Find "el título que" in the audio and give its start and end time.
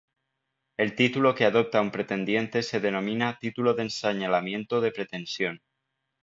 0.77-1.45